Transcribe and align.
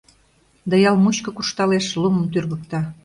Да 0.69 0.75
ял 0.89 0.95
мучко 1.03 1.29
куржталеш, 1.33 1.85
лумым 2.01 2.25
тӱргыкта. 2.31 2.81